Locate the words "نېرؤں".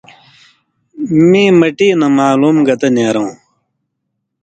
2.95-3.31